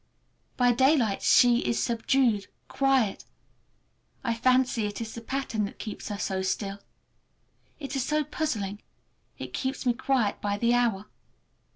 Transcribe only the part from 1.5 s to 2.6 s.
is subdued,